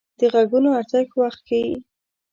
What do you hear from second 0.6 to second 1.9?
ارزښت وخت ښيي